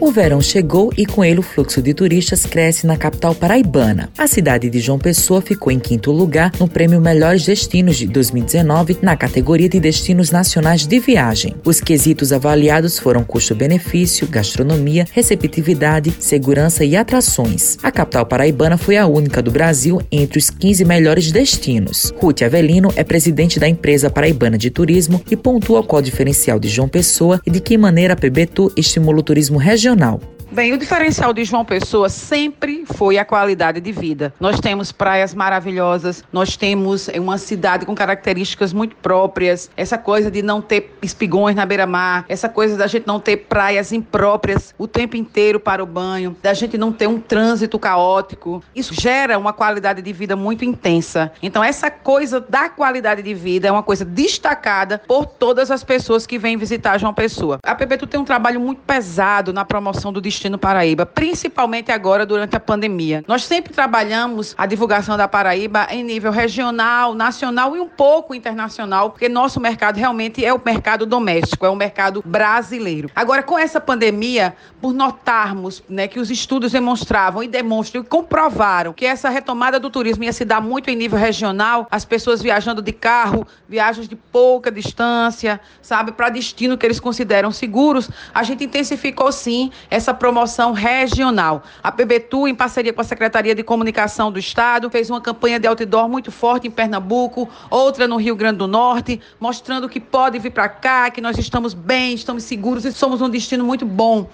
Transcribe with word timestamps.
O 0.00 0.10
verão 0.10 0.40
chegou 0.40 0.90
e 0.96 1.04
com 1.04 1.22
ele 1.22 1.40
o 1.40 1.42
fluxo 1.42 1.82
de 1.82 1.92
turistas 1.92 2.46
cresce 2.46 2.86
na 2.86 2.96
capital 2.96 3.34
paraibana. 3.34 4.08
A 4.16 4.26
cidade 4.26 4.70
de 4.70 4.80
João 4.80 4.98
Pessoa 4.98 5.42
ficou 5.42 5.70
em 5.70 5.78
quinto 5.78 6.10
lugar 6.10 6.50
no 6.58 6.66
prêmio 6.66 6.98
Melhores 6.98 7.44
Destinos 7.44 7.98
de 7.98 8.06
2019 8.06 8.96
na 9.02 9.14
categoria 9.14 9.68
de 9.68 9.78
destinos 9.78 10.30
nacionais 10.30 10.86
de 10.86 10.98
viagem. 10.98 11.54
Os 11.66 11.82
quesitos 11.82 12.32
avaliados 12.32 12.98
foram 12.98 13.22
custo-benefício, 13.22 14.26
gastronomia, 14.26 15.04
receptividade, 15.12 16.14
segurança 16.18 16.82
e 16.82 16.96
atrações. 16.96 17.76
A 17.82 17.92
capital 17.92 18.24
paraibana 18.24 18.78
foi 18.78 18.96
a 18.96 19.06
única 19.06 19.42
do 19.42 19.50
Brasil 19.50 20.00
entre 20.10 20.38
os 20.38 20.48
15 20.48 20.82
melhores 20.82 21.30
destinos. 21.30 22.10
Ruth 22.16 22.40
Avelino 22.40 22.90
é 22.96 23.04
presidente 23.04 23.60
da 23.60 23.68
empresa 23.68 24.08
paraibana 24.08 24.56
de 24.56 24.70
turismo 24.70 25.20
e 25.30 25.36
pontua 25.36 25.82
qual 25.82 26.00
o 26.00 26.04
diferencial 26.04 26.58
de 26.58 26.70
João 26.70 26.88
Pessoa 26.88 27.38
e 27.46 27.50
de 27.50 27.60
que 27.60 27.76
maneira 27.76 28.14
a 28.14 28.16
PBTU 28.16 28.72
estimula 28.74 29.18
o 29.18 29.22
turismo 29.22 29.58
regional 29.58 29.89
regional. 29.90 30.20
Bem, 30.52 30.72
o 30.72 30.78
diferencial 30.78 31.32
de 31.32 31.44
João 31.44 31.64
Pessoa 31.64 32.08
sempre 32.08 32.84
foi 32.84 33.18
a 33.18 33.24
qualidade 33.24 33.80
de 33.80 33.92
vida. 33.92 34.34
Nós 34.40 34.58
temos 34.58 34.90
praias 34.90 35.32
maravilhosas, 35.32 36.24
nós 36.32 36.56
temos 36.56 37.06
uma 37.06 37.38
cidade 37.38 37.86
com 37.86 37.94
características 37.94 38.72
muito 38.72 38.96
próprias, 38.96 39.70
essa 39.76 39.96
coisa 39.96 40.28
de 40.28 40.42
não 40.42 40.60
ter 40.60 40.92
espigões 41.00 41.54
na 41.54 41.64
beira-mar, 41.64 42.24
essa 42.28 42.48
coisa 42.48 42.76
da 42.76 42.88
gente 42.88 43.06
não 43.06 43.20
ter 43.20 43.36
praias 43.36 43.92
impróprias 43.92 44.74
o 44.76 44.88
tempo 44.88 45.16
inteiro 45.16 45.60
para 45.60 45.84
o 45.84 45.86
banho, 45.86 46.36
da 46.42 46.52
gente 46.52 46.76
não 46.76 46.90
ter 46.90 47.06
um 47.06 47.20
trânsito 47.20 47.78
caótico. 47.78 48.60
Isso 48.74 48.92
gera 48.92 49.38
uma 49.38 49.52
qualidade 49.52 50.02
de 50.02 50.12
vida 50.12 50.34
muito 50.34 50.64
intensa. 50.64 51.30
Então, 51.40 51.62
essa 51.62 51.92
coisa 51.92 52.40
da 52.40 52.68
qualidade 52.68 53.22
de 53.22 53.34
vida 53.34 53.68
é 53.68 53.70
uma 53.70 53.84
coisa 53.84 54.04
destacada 54.04 55.00
por 55.06 55.26
todas 55.26 55.70
as 55.70 55.84
pessoas 55.84 56.26
que 56.26 56.38
vêm 56.38 56.56
visitar 56.56 56.98
João 56.98 57.14
Pessoa. 57.14 57.60
A 57.62 57.72
PPTU 57.72 58.08
tem 58.08 58.18
um 58.18 58.24
trabalho 58.24 58.58
muito 58.58 58.80
pesado 58.80 59.52
na 59.52 59.64
promoção 59.64 60.12
do 60.12 60.20
destino 60.20 60.39
Destino 60.40 60.56
Paraíba, 60.56 61.04
principalmente 61.04 61.92
agora 61.92 62.24
durante 62.24 62.56
a 62.56 62.60
pandemia. 62.60 63.22
Nós 63.28 63.44
sempre 63.44 63.74
trabalhamos 63.74 64.54
a 64.56 64.64
divulgação 64.64 65.14
da 65.14 65.28
Paraíba 65.28 65.86
em 65.90 66.02
nível 66.02 66.32
regional, 66.32 67.14
nacional 67.14 67.76
e 67.76 67.80
um 67.80 67.86
pouco 67.86 68.34
internacional, 68.34 69.10
porque 69.10 69.28
nosso 69.28 69.60
mercado 69.60 69.98
realmente 69.98 70.42
é 70.42 70.50
o 70.54 70.58
mercado 70.64 71.04
doméstico, 71.04 71.66
é 71.66 71.68
o 71.68 71.76
mercado 71.76 72.22
brasileiro. 72.24 73.10
Agora, 73.14 73.42
com 73.42 73.58
essa 73.58 73.78
pandemia, 73.78 74.56
por 74.80 74.94
notarmos 74.94 75.82
né, 75.86 76.08
que 76.08 76.18
os 76.18 76.30
estudos 76.30 76.72
demonstravam 76.72 77.42
e 77.42 77.48
demonstram 77.48 78.00
e 78.00 78.04
comprovaram 78.06 78.94
que 78.94 79.04
essa 79.04 79.28
retomada 79.28 79.78
do 79.78 79.90
turismo 79.90 80.24
ia 80.24 80.32
se 80.32 80.46
dar 80.46 80.62
muito 80.62 80.88
em 80.88 80.96
nível 80.96 81.18
regional, 81.18 81.86
as 81.90 82.06
pessoas 82.06 82.40
viajando 82.40 82.80
de 82.80 82.92
carro, 82.92 83.46
viagens 83.68 84.08
de 84.08 84.16
pouca 84.16 84.72
distância, 84.72 85.60
sabe, 85.82 86.12
para 86.12 86.30
destino 86.30 86.78
que 86.78 86.86
eles 86.86 86.98
consideram 86.98 87.52
seguros, 87.52 88.08
a 88.32 88.42
gente 88.42 88.64
intensificou 88.64 89.30
sim 89.30 89.70
essa 89.90 90.14
promoção 90.30 90.72
regional. 90.72 91.64
A 91.82 91.90
PBTU, 91.90 92.46
em 92.46 92.54
parceria 92.54 92.92
com 92.92 93.00
a 93.00 93.04
Secretaria 93.04 93.52
de 93.52 93.64
Comunicação 93.64 94.30
do 94.30 94.38
Estado, 94.38 94.88
fez 94.88 95.10
uma 95.10 95.20
campanha 95.20 95.58
de 95.58 95.66
outdoor 95.66 96.08
muito 96.08 96.30
forte 96.30 96.68
em 96.68 96.70
Pernambuco, 96.70 97.48
outra 97.68 98.06
no 98.06 98.16
Rio 98.16 98.36
Grande 98.36 98.58
do 98.58 98.68
Norte, 98.68 99.20
mostrando 99.40 99.88
que 99.88 99.98
pode 99.98 100.38
vir 100.38 100.52
para 100.52 100.68
cá, 100.68 101.10
que 101.10 101.20
nós 101.20 101.36
estamos 101.36 101.74
bem, 101.74 102.14
estamos 102.14 102.44
seguros 102.44 102.84
e 102.84 102.92
somos 102.92 103.20
um 103.20 103.28
destino 103.28 103.64
muito 103.64 103.84
bom. 103.84 104.28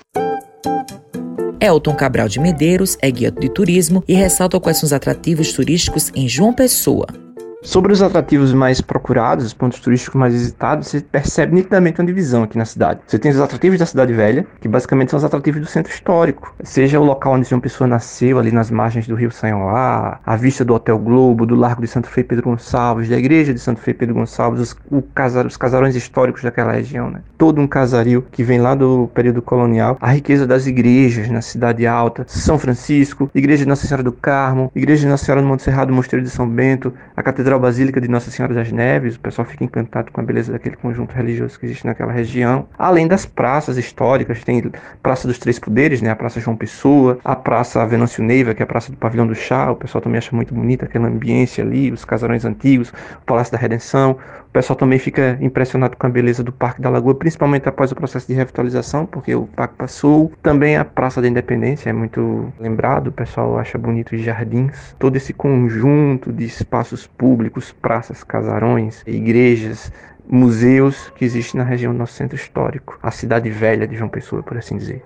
Elton 1.58 1.94
Cabral 1.94 2.28
de 2.28 2.38
Medeiros 2.38 2.98
é 3.00 3.10
guia 3.10 3.30
de 3.30 3.48
turismo 3.48 4.04
e 4.06 4.12
ressalta 4.12 4.60
quais 4.60 4.76
são 4.76 4.86
os 4.86 4.92
atrativos 4.92 5.50
turísticos 5.54 6.12
em 6.14 6.28
João 6.28 6.52
Pessoa. 6.52 7.25
Sobre 7.66 7.92
os 7.92 8.00
atrativos 8.00 8.52
mais 8.52 8.80
procurados, 8.80 9.44
os 9.44 9.52
pontos 9.52 9.80
turísticos 9.80 10.16
mais 10.16 10.32
visitados, 10.32 10.86
você 10.86 11.00
percebe 11.00 11.52
nitidamente 11.52 12.00
uma 12.00 12.06
divisão 12.06 12.44
aqui 12.44 12.56
na 12.56 12.64
cidade. 12.64 13.00
Você 13.04 13.18
tem 13.18 13.32
os 13.32 13.40
atrativos 13.40 13.76
da 13.76 13.84
cidade 13.84 14.12
velha, 14.12 14.46
que 14.60 14.68
basicamente 14.68 15.10
são 15.10 15.18
os 15.18 15.24
atrativos 15.24 15.60
do 15.60 15.66
centro 15.66 15.92
histórico, 15.92 16.54
seja 16.62 17.00
o 17.00 17.04
local 17.04 17.32
onde 17.32 17.52
uma 17.52 17.60
pessoa 17.60 17.88
nasceu, 17.88 18.38
ali 18.38 18.52
nas 18.52 18.70
margens 18.70 19.08
do 19.08 19.16
rio 19.16 19.32
Sanhoá, 19.32 20.20
a 20.24 20.36
vista 20.36 20.64
do 20.64 20.74
Hotel 20.74 20.96
Globo, 20.96 21.44
do 21.44 21.56
Largo 21.56 21.82
de 21.82 21.88
Santo 21.88 22.06
Frei 22.06 22.22
Pedro 22.22 22.44
Gonçalves, 22.44 23.08
da 23.08 23.18
igreja 23.18 23.52
de 23.52 23.58
Santo 23.58 23.80
Frei 23.80 23.94
Pedro 23.94 24.14
Gonçalves, 24.14 24.60
os, 24.60 25.04
casar, 25.12 25.44
os 25.44 25.56
casarões 25.56 25.96
históricos 25.96 26.44
daquela 26.44 26.70
região, 26.70 27.10
né? 27.10 27.22
Todo 27.36 27.60
um 27.60 27.66
casario 27.66 28.24
que 28.30 28.44
vem 28.44 28.60
lá 28.60 28.76
do 28.76 29.10
período 29.12 29.42
colonial, 29.42 29.98
a 30.00 30.12
riqueza 30.12 30.46
das 30.46 30.68
igrejas 30.68 31.28
na 31.28 31.42
cidade 31.42 31.84
alta, 31.84 32.24
São 32.28 32.60
Francisco, 32.60 33.28
igreja 33.34 33.64
de 33.64 33.68
Nossa 33.68 33.88
Senhora 33.88 34.04
do 34.04 34.12
Carmo, 34.12 34.70
igreja 34.72 35.00
de 35.00 35.08
Nossa 35.08 35.24
Senhora 35.24 35.42
do 35.42 35.48
Monte 35.48 35.64
Serrado, 35.64 35.92
Mosteiro 35.92 36.24
de 36.24 36.30
São 36.30 36.48
Bento, 36.48 36.94
a 37.16 37.24
Catedral 37.24 37.55
a 37.56 37.58
Basílica 37.58 38.00
de 38.00 38.08
Nossa 38.08 38.30
Senhora 38.30 38.54
das 38.54 38.70
Neves, 38.70 39.16
o 39.16 39.20
pessoal 39.20 39.46
fica 39.46 39.64
encantado 39.64 40.12
com 40.12 40.20
a 40.20 40.24
beleza 40.24 40.52
daquele 40.52 40.76
conjunto 40.76 41.12
religioso 41.12 41.58
que 41.58 41.66
existe 41.66 41.86
naquela 41.86 42.12
região. 42.12 42.68
Além 42.78 43.08
das 43.08 43.26
praças 43.26 43.76
históricas, 43.76 44.44
tem 44.44 44.70
Praça 45.02 45.26
dos 45.26 45.38
Três 45.38 45.58
Poderes, 45.58 46.00
né, 46.02 46.10
a 46.10 46.16
Praça 46.16 46.40
João 46.40 46.56
Pessoa, 46.56 47.18
a 47.24 47.34
Praça 47.34 47.84
Venâncio 47.86 48.22
Neiva, 48.22 48.54
que 48.54 48.62
é 48.62 48.64
a 48.64 48.66
Praça 48.66 48.90
do 48.90 48.98
Pavilhão 48.98 49.26
do 49.26 49.34
Chá, 49.34 49.70
o 49.70 49.76
pessoal 49.76 50.02
também 50.02 50.18
acha 50.18 50.34
muito 50.34 50.54
bonita 50.54 50.84
aquela 50.84 51.08
ambiência 51.08 51.64
ali, 51.64 51.90
os 51.90 52.04
casarões 52.04 52.44
antigos, 52.44 52.90
o 52.90 53.24
Palácio 53.26 53.52
da 53.52 53.58
Redenção. 53.58 54.18
O 54.48 54.50
pessoal 54.56 54.76
também 54.76 54.98
fica 54.98 55.36
impressionado 55.42 55.98
com 55.98 56.06
a 56.06 56.10
beleza 56.10 56.42
do 56.42 56.50
Parque 56.50 56.80
da 56.80 56.88
Lagoa, 56.88 57.14
principalmente 57.14 57.68
após 57.68 57.92
o 57.92 57.94
processo 57.94 58.26
de 58.26 58.32
revitalização, 58.32 59.04
porque 59.04 59.34
o 59.34 59.46
parque 59.48 59.74
passou. 59.76 60.32
Também 60.42 60.78
a 60.78 60.84
Praça 60.84 61.20
da 61.20 61.28
Independência 61.28 61.90
é 61.90 61.92
muito 61.92 62.50
lembrado, 62.58 63.08
o 63.08 63.12
pessoal 63.12 63.58
acha 63.58 63.76
bonito 63.76 64.14
os 64.14 64.22
jardins. 64.22 64.96
Todo 64.98 65.16
esse 65.16 65.34
conjunto 65.34 66.32
de 66.32 66.46
espaços 66.46 67.06
públicos 67.06 67.35
públicos, 67.36 67.70
praças, 67.82 68.24
casarões, 68.24 69.02
igrejas, 69.06 69.92
museus 70.26 71.12
que 71.14 71.22
existem 71.22 71.58
na 71.58 71.66
região 71.66 71.92
do 71.92 71.98
nosso 71.98 72.14
centro 72.14 72.34
histórico, 72.34 72.98
a 73.02 73.10
cidade 73.10 73.50
velha 73.50 73.86
de 73.86 73.94
João 73.94 74.08
Pessoa, 74.08 74.42
por 74.42 74.56
assim 74.56 74.78
dizer. 74.78 75.02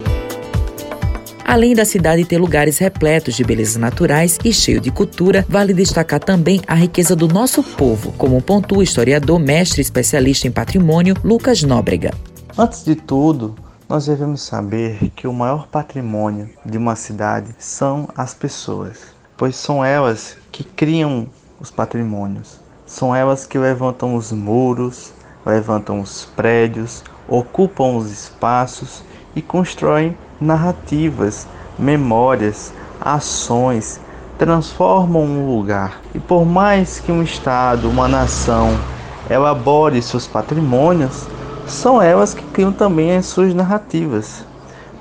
Além 1.45 1.75
da 1.75 1.85
cidade 1.85 2.25
ter 2.25 2.39
lugares 2.39 2.79
repletos 2.79 3.35
de 3.35 3.43
belezas 3.43 3.77
naturais 3.77 4.39
e 4.45 4.53
cheio 4.53 4.81
de 4.81 4.93
cultura, 4.93 5.45
vale 5.49 5.75
destacar 5.75 6.21
também 6.21 6.61
a 6.69 6.75
riqueza 6.75 7.17
do 7.17 7.27
nosso 7.27 7.65
povo, 7.65 8.13
como 8.13 8.41
pontua 8.41 8.79
o 8.79 8.83
historiador, 8.83 9.41
mestre 9.41 9.81
especialista 9.81 10.47
em 10.47 10.53
patrimônio 10.53 11.17
Lucas 11.25 11.65
Nóbrega. 11.65 12.13
Antes 12.57 12.85
de 12.85 12.95
tudo, 12.95 13.57
nós 13.89 14.07
devemos 14.07 14.43
saber 14.43 15.11
que 15.17 15.27
o 15.27 15.33
maior 15.33 15.67
patrimônio 15.67 16.49
de 16.65 16.79
uma 16.79 16.95
cidade 16.95 17.53
são 17.59 18.09
as 18.17 18.33
pessoas, 18.33 18.99
pois 19.37 19.57
são 19.57 19.85
elas 19.85 20.37
que 20.53 20.63
criam 20.63 21.27
os 21.61 21.71
patrimônios. 21.71 22.59
São 22.87 23.15
elas 23.15 23.47
que 23.47 23.59
levantam 23.59 24.15
os 24.15 24.33
muros, 24.33 25.13
levantam 25.45 26.01
os 26.01 26.25
prédios, 26.25 27.05
ocupam 27.29 27.97
os 27.97 28.11
espaços 28.11 29.05
e 29.37 29.43
constroem 29.43 30.17
narrativas, 30.41 31.47
memórias, 31.79 32.73
ações, 33.01 34.01
transformam 34.39 35.23
um 35.23 35.55
lugar. 35.55 36.01
E 36.15 36.19
por 36.19 36.45
mais 36.45 36.99
que 36.99 37.13
um 37.13 37.23
estado, 37.23 37.89
uma 37.89 38.09
nação 38.09 38.77
elabore 39.29 40.03
seus 40.03 40.27
patrimônios, 40.27 41.29
são 41.67 42.03
elas 42.03 42.35
que 42.35 42.43
criam 42.47 42.73
também 42.73 43.17
as 43.17 43.27
suas 43.27 43.55
narrativas. 43.55 44.45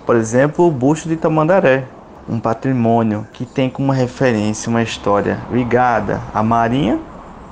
Por 0.06 0.16
exemplo, 0.16 0.68
o 0.68 0.72
busto 0.72 1.09
de 1.09 1.16
Tamandaré, 1.16 1.88
um 2.30 2.40
patrimônio 2.40 3.28
que 3.34 3.44
tem 3.44 3.70
como 3.70 3.92
referência 3.92 4.70
uma 4.70 4.84
história 4.84 5.40
ligada 5.52 6.22
à 6.32 6.44
Marinha, 6.44 7.00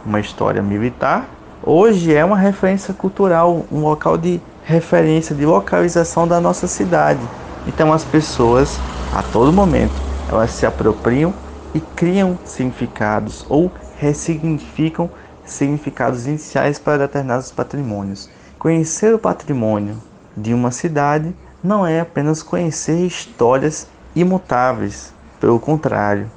uma 0.06 0.20
história 0.20 0.62
militar. 0.62 1.28
Hoje 1.64 2.14
é 2.14 2.24
uma 2.24 2.38
referência 2.38 2.94
cultural, 2.94 3.66
um 3.72 3.80
local 3.80 4.18
de 4.18 4.40
referência, 4.64 5.36
de 5.36 5.46
localização 5.46 6.28
da 6.28 6.40
nossa 6.40 6.68
cidade. 6.68 7.20
Então 7.66 7.92
as 7.92 8.04
pessoas, 8.04 8.80
a 9.14 9.24
todo 9.24 9.52
momento, 9.52 9.96
elas 10.30 10.52
se 10.52 10.66
apropriam 10.66 11.34
e 11.74 11.80
criam 11.80 12.38
significados 12.46 13.46
ou 13.50 13.72
ressignificam 13.98 15.10
significados 15.44 16.28
iniciais 16.28 16.78
para 16.78 17.00
determinados 17.00 17.52
patrimônios. 17.52 18.30
Conhecer 18.60 19.14
o 19.14 19.20
patrimônio 19.20 19.98
de 20.36 20.54
uma 20.54 20.72
cidade 20.72 21.36
não 21.64 21.86
é 21.86 22.00
apenas 22.00 22.44
conhecer 22.44 23.06
histórias 23.06 23.88
imutáveis. 24.20 25.14
Pelo 25.40 25.60
contrário, 25.60 26.30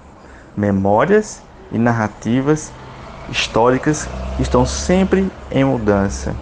memórias 0.56 1.40
e 1.72 1.78
narrativas 1.78 2.70
históricas 3.30 4.08
estão 4.38 4.66
sempre 4.66 5.30
em 5.50 5.64
mudança. 5.64 6.34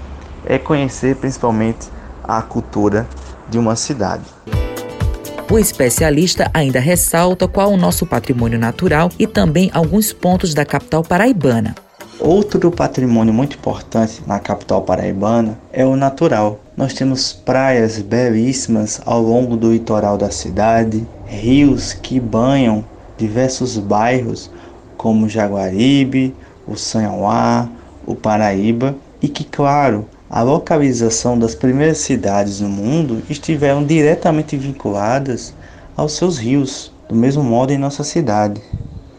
É 0.45 0.59
conhecer 0.59 1.17
principalmente 1.17 1.89
a 2.25 2.43
cultura 2.43 3.07
de 3.49 3.59
uma 3.59 3.77
cidade. 3.77 4.25
O 5.51 5.59
especialista 5.59 6.51
ainda 6.53 6.79
ressalta 6.79 7.49
qual 7.49 7.73
o 7.73 7.77
nosso 7.77 8.05
patrimônio 8.05 8.59
natural 8.59 9.11
e 9.19 9.27
também 9.27 9.71
alguns 9.73 10.13
pontos 10.13 10.53
da 10.53 10.65
capital 10.65 11.03
paraibana. 11.03 11.75
Outro 12.21 12.71
patrimônio 12.71 13.33
muito 13.33 13.57
importante 13.57 14.23
na 14.27 14.41
capital 14.41 14.83
paraibana 14.83 15.59
é 15.73 15.87
o 15.87 15.97
natural. 15.97 16.61
Nós 16.77 16.93
temos 16.93 17.33
praias 17.33 17.99
belíssimas 17.99 19.01
ao 19.07 19.23
longo 19.23 19.57
do 19.57 19.73
litoral 19.73 20.19
da 20.19 20.31
cidade, 20.31 21.07
rios 21.29 21.93
que 21.93 22.19
banham 22.19 22.85
diversos 23.17 23.77
bairros 23.79 24.51
como 24.97 25.29
Jaguaribe, 25.29 26.35
o 26.67 26.77
Sanhauá, 26.77 27.69
o 28.07 28.15
Paraíba 28.15 28.97
e 29.21 29.29
que, 29.29 29.45
claro, 29.45 30.07
a 30.31 30.43
localização 30.43 31.39
das 31.39 31.55
primeiras 31.55 31.99
cidades 31.99 32.61
no 32.61 32.69
mundo 32.69 33.23
estiveram 33.29 33.85
diretamente 33.85 34.57
vinculadas 34.57 35.55
aos 35.97 36.13
seus 36.13 36.39
rios, 36.39 36.93
do 37.09 37.15
mesmo 37.15 37.43
modo 37.43 37.73
em 37.73 37.79
nossa 37.79 38.05
cidade. 38.05 38.61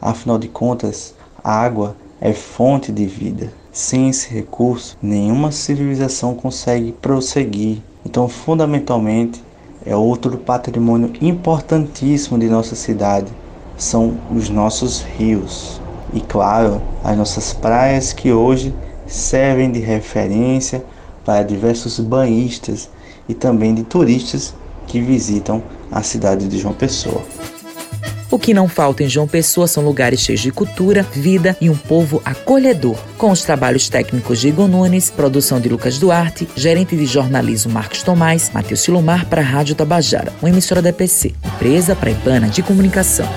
Afinal 0.01 0.37
de 0.37 0.47
contas, 0.47 1.13
a 1.43 1.51
água 1.51 1.95
é 2.21 2.33
fonte 2.33 2.91
de 2.91 3.05
vida. 3.05 3.51
Sem 3.71 4.09
esse 4.09 4.33
recurso, 4.33 4.97
nenhuma 5.01 5.51
civilização 5.51 6.35
consegue 6.35 6.91
prosseguir. 6.91 7.79
Então, 8.05 8.27
fundamentalmente, 8.27 9.41
é 9.89 9.95
outro 9.95 10.37
patrimônio 10.37 11.11
importantíssimo 11.19 12.37
de 12.37 12.47
nossa 12.47 12.75
cidade, 12.75 13.31
são 13.75 14.19
os 14.31 14.47
nossos 14.47 15.01
rios. 15.01 15.81
E 16.13 16.21
claro, 16.21 16.79
as 17.03 17.17
nossas 17.17 17.53
praias 17.53 18.13
que 18.13 18.31
hoje 18.31 18.71
servem 19.07 19.71
de 19.71 19.79
referência 19.79 20.85
para 21.25 21.41
diversos 21.41 21.99
banhistas 21.99 22.87
e 23.27 23.33
também 23.33 23.73
de 23.73 23.81
turistas 23.81 24.53
que 24.85 25.01
visitam 25.01 25.63
a 25.91 26.03
cidade 26.03 26.47
de 26.47 26.59
João 26.59 26.75
Pessoa. 26.75 27.23
O 28.31 28.37
que 28.37 28.53
não 28.53 28.67
falta 28.67 29.03
em 29.03 29.09
João 29.09 29.27
Pessoa 29.27 29.67
são 29.67 29.83
lugares 29.83 30.19
cheios 30.19 30.41
de 30.41 30.51
cultura, 30.51 31.01
vida 31.01 31.57
e 31.59 31.69
um 31.69 31.75
povo 31.75 32.21
acolhedor. 32.23 32.95
Com 33.17 33.31
os 33.31 33.41
trabalhos 33.41 33.89
técnicos 33.89 34.39
de 34.39 34.49
Igor 34.49 34.67
Nunes, 34.67 35.09
produção 35.09 35.59
de 35.59 35.67
Lucas 35.67 35.97
Duarte, 35.97 36.47
gerente 36.55 36.95
de 36.95 37.07
jornalismo 37.07 37.71
Marcos 37.71 38.03
Tomás, 38.03 38.51
Matheus 38.53 38.81
Silomar 38.81 39.25
para 39.25 39.41
a 39.41 39.45
Rádio 39.45 39.73
Tabajara, 39.73 40.31
uma 40.41 40.49
emissora 40.49 40.81
da 40.81 40.89
EPC, 40.89 41.33
empresa 41.43 41.95
praibana 41.95 42.47
de 42.47 42.61
comunicação. 42.61 43.27